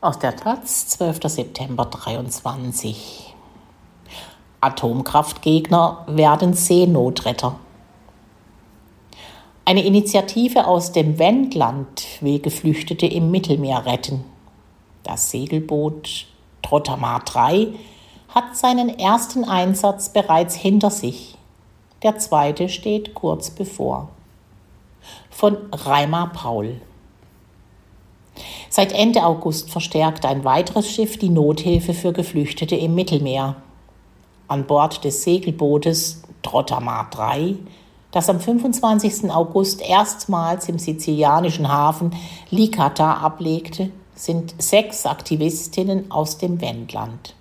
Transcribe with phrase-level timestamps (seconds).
[0.00, 1.22] Aus der Taz, 12.
[1.24, 3.34] September 23.
[4.60, 7.58] Atomkraftgegner werden Seenotretter.
[9.64, 14.24] Eine Initiative aus dem Wendland will Geflüchtete im Mittelmeer retten.
[15.02, 16.26] Das Segelboot
[16.62, 17.66] Trottamar 3
[18.28, 21.36] hat seinen ersten Einsatz bereits hinter sich.
[22.04, 24.10] Der zweite steht kurz bevor.
[25.28, 26.80] Von Reimer Paul.
[28.78, 33.56] Seit Ende August verstärkt ein weiteres Schiff die Nothilfe für Geflüchtete im Mittelmeer.
[34.46, 37.56] An Bord des Segelbootes Trottamar 3
[38.12, 39.32] das am 25.
[39.32, 42.14] August erstmals im sizilianischen Hafen
[42.50, 47.34] Licata ablegte, sind sechs Aktivistinnen aus dem Wendland.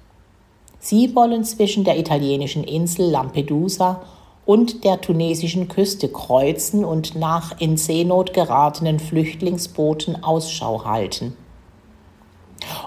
[0.79, 4.01] Sie wollen zwischen der italienischen Insel Lampedusa
[4.47, 11.35] und der tunesischen Küste kreuzen und nach in Seenot geratenen Flüchtlingsbooten Ausschau halten.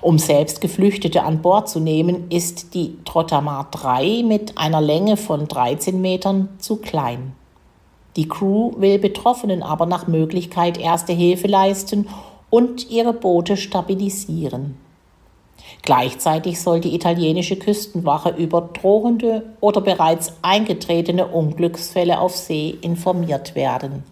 [0.00, 5.46] Um selbst Geflüchtete an Bord zu nehmen, ist die Trottamar 3 mit einer Länge von
[5.46, 7.32] 13 Metern zu klein.
[8.16, 12.08] Die Crew will Betroffenen aber nach Möglichkeit erste Hilfe leisten
[12.48, 14.76] und ihre Boote stabilisieren.
[15.82, 24.04] Gleichzeitig soll die italienische Küstenwache über drohende oder bereits eingetretene Unglücksfälle auf See informiert werden.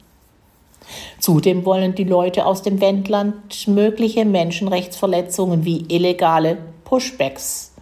[1.19, 7.73] Zudem wollen die Leute aus dem Wendland mögliche Menschenrechtsverletzungen wie illegale Pushbacks,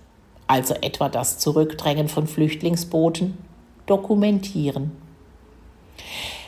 [0.49, 3.39] also etwa das Zurückdrängen von Flüchtlingsbooten,
[3.87, 4.93] dokumentieren.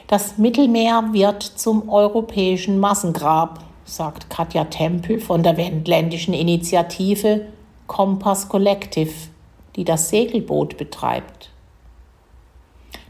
[0.08, 7.46] Das Mittelmeer wird zum europäischen Massengrab, sagt Katja Tempel von der wendländischen Initiative
[7.86, 9.12] Kompass Collective,
[9.76, 11.50] die das Segelboot betreibt.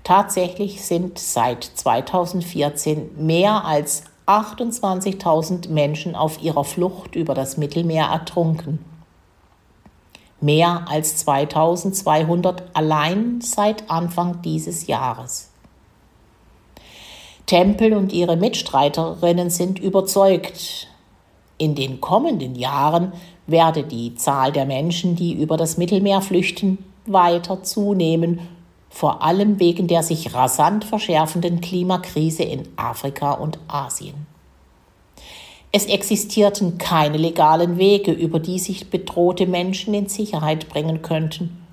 [0.04, 8.84] Tatsächlich sind seit 2014 mehr als 28.000 Menschen auf ihrer Flucht über das Mittelmeer ertrunken.
[10.40, 15.50] Mehr als 2200 allein seit Anfang dieses Jahres.
[17.48, 20.86] Tempel und ihre Mitstreiterinnen sind überzeugt,
[21.56, 23.12] in den kommenden Jahren
[23.46, 26.76] werde die Zahl der Menschen, die über das Mittelmeer flüchten,
[27.06, 28.40] weiter zunehmen,
[28.90, 34.26] vor allem wegen der sich rasant verschärfenden Klimakrise in Afrika und Asien.
[35.72, 41.64] Es existierten keine legalen Wege, über die sich bedrohte Menschen in Sicherheit bringen könnten.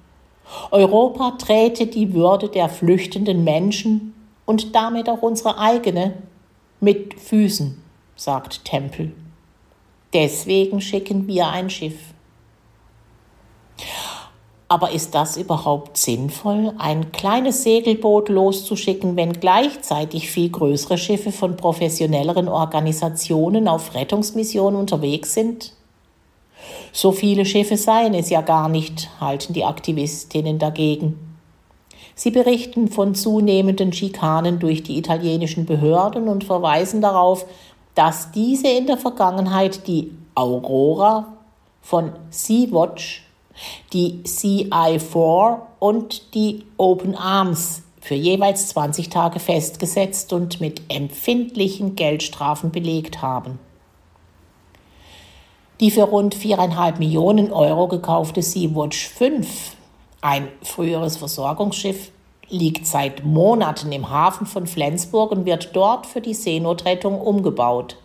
[0.71, 4.14] Europa träte die Würde der flüchtenden Menschen
[4.45, 6.13] und damit auch unsere eigene
[6.79, 7.81] mit Füßen,
[8.15, 9.13] sagt Tempel.
[10.13, 11.97] Deswegen schicken wir ein Schiff.
[14.67, 21.55] Aber ist das überhaupt sinnvoll, ein kleines Segelboot loszuschicken, wenn gleichzeitig viel größere Schiffe von
[21.55, 25.73] professionelleren Organisationen auf Rettungsmissionen unterwegs sind?
[26.91, 31.24] So viele Schiffe seien es ja gar nicht, halten die Aktivistinnen dagegen.
[32.15, 37.45] Sie berichten von zunehmenden Schikanen durch die italienischen Behörden und verweisen darauf,
[37.93, 41.33] dass diese in der Vergangenheit die Aurora
[41.81, 43.23] von Sea-Watch,
[43.93, 52.71] die CI4 und die Open Arms für jeweils 20 Tage festgesetzt und mit empfindlichen Geldstrafen
[52.71, 53.59] belegt haben.
[55.79, 59.74] Die für rund 4,5 Millionen Euro gekaufte Sea-Watch 5
[60.25, 62.09] ein früheres Versorgungsschiff
[62.49, 67.97] liegt seit Monaten im Hafen von Flensburg und wird dort für die Seenotrettung umgebaut.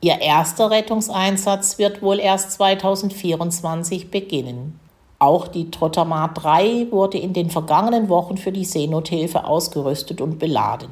[0.00, 4.80] Ihr erster Rettungseinsatz wird wohl erst 2024 beginnen.
[5.18, 10.88] Auch die Trottamar 3 wurde in den vergangenen Wochen für die Seenothilfe ausgerüstet und beladen.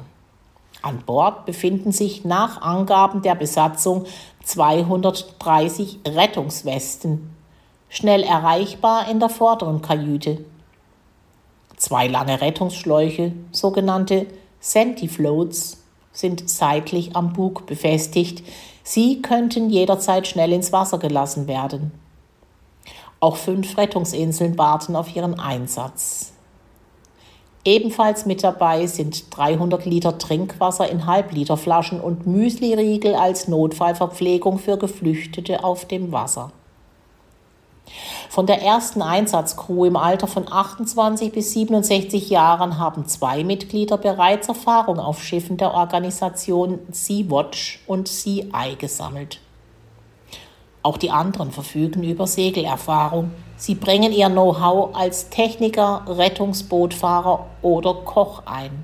[0.83, 4.05] An Bord befinden sich nach Angaben der Besatzung
[4.43, 7.32] 230 Rettungswesten,
[7.93, 10.43] schnell erreichbar in der vorderen Kajüte.
[11.77, 14.25] Zwei lange Rettungsschläuche, sogenannte
[14.59, 15.77] Sentifloats,
[16.11, 18.43] sind seitlich am Bug befestigt.
[18.83, 21.91] Sie könnten jederzeit schnell ins Wasser gelassen werden.
[23.19, 26.33] Auch fünf Rettungsinseln warten auf ihren Einsatz.
[27.63, 35.63] Ebenfalls mit dabei sind 300 Liter Trinkwasser in Halbliterflaschen und Müsliriegel als Notfallverpflegung für Geflüchtete
[35.63, 36.51] auf dem Wasser.
[38.29, 44.47] Von der ersten Einsatzcrew im Alter von 28 bis 67 Jahren haben zwei Mitglieder bereits
[44.47, 49.39] Erfahrung auf Schiffen der Organisation Sea-Watch und Sea-Eye gesammelt.
[50.81, 53.31] Auch die anderen verfügen über Segelerfahrung.
[53.55, 58.83] Sie bringen ihr Know-how als Techniker, Rettungsbootfahrer oder Koch ein.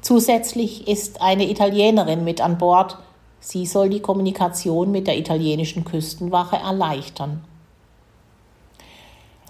[0.00, 2.98] Zusätzlich ist eine Italienerin mit an Bord,
[3.44, 7.42] Sie soll die Kommunikation mit der italienischen Küstenwache erleichtern.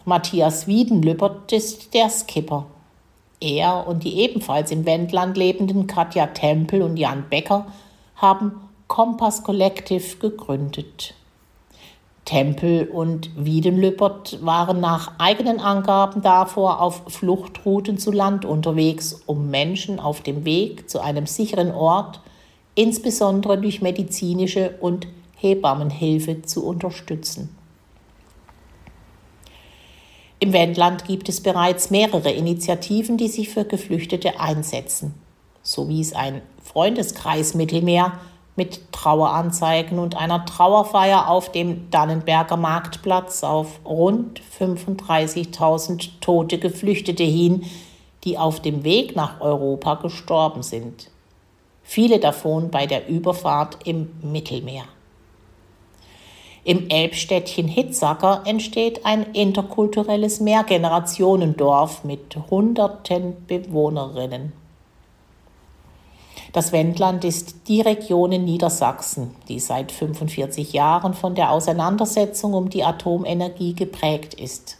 [0.04, 2.66] Matthias Wiedenlüppert ist der Skipper.
[3.40, 7.66] Er und die ebenfalls im Wendland lebenden Katja Tempel und Jan Becker
[8.16, 8.52] haben
[8.88, 11.14] Kompass Collective gegründet.
[12.24, 20.00] Tempel und Wiedenlüppert waren nach eigenen Angaben davor auf Fluchtrouten zu Land unterwegs, um Menschen
[20.00, 22.20] auf dem Weg zu einem sicheren Ort
[22.74, 25.06] insbesondere durch medizinische und
[25.36, 27.56] Hebammenhilfe zu unterstützen.
[30.42, 35.14] Im Wendland gibt es bereits mehrere Initiativen, die sich für Geflüchtete einsetzen.
[35.62, 38.18] So wies ein Freundeskreis Mittelmeer
[38.56, 47.64] mit Traueranzeigen und einer Trauerfeier auf dem Dannenberger Marktplatz auf rund 35.000 tote Geflüchtete hin,
[48.24, 51.12] die auf dem Weg nach Europa gestorben sind
[51.82, 54.84] viele davon bei der Überfahrt im Mittelmeer.
[56.64, 64.52] Im Elbstädtchen Hitzacker entsteht ein interkulturelles Mehrgenerationendorf mit hunderten Bewohnerinnen.
[66.52, 72.70] Das Wendland ist die Region in Niedersachsen, die seit 45 Jahren von der Auseinandersetzung um
[72.70, 74.76] die Atomenergie geprägt ist.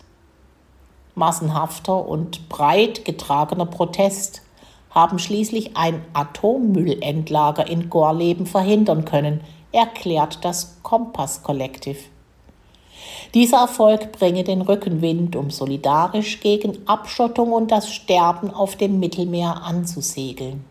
[1.16, 4.42] Massenhafter und breit getragener Protest
[4.90, 9.40] haben schließlich ein Atommüllendlager in Gorleben verhindern können,
[9.72, 11.98] erklärt das Kompass Collective.
[13.34, 19.62] Dieser Erfolg bringe den Rückenwind, um solidarisch gegen Abschottung und das Sterben auf dem Mittelmeer
[19.64, 20.64] anzusegeln.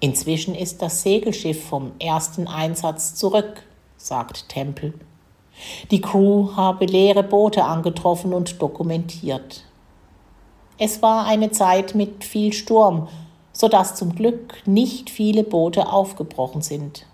[0.00, 3.62] Inzwischen ist das Segelschiff vom ersten Einsatz zurück,
[3.96, 4.94] sagt Tempel.
[5.90, 9.64] Die Crew habe leere Boote angetroffen und dokumentiert.
[10.78, 13.08] Es war eine Zeit mit viel Sturm,
[13.52, 17.04] so dass zum Glück nicht viele Boote aufgebrochen sind.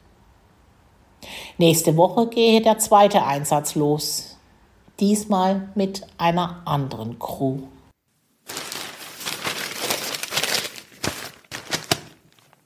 [1.58, 4.36] Nächste Woche gehe der zweite Einsatz los,
[5.00, 7.60] diesmal mit einer anderen Crew.